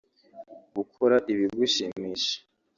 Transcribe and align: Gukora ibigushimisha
Gukora 0.75 1.15
ibigushimisha 1.31 2.35